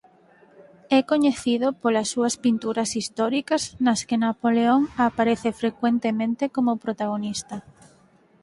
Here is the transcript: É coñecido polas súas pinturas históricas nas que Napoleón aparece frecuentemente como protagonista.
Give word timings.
É 0.97 0.99
coñecido 1.11 1.67
polas 1.81 2.07
súas 2.13 2.35
pinturas 2.43 2.89
históricas 2.99 3.63
nas 3.85 3.99
que 4.07 4.21
Napoleón 4.25 4.81
aparece 5.07 5.49
frecuentemente 5.61 6.43
como 6.55 6.81
protagonista. 6.85 7.57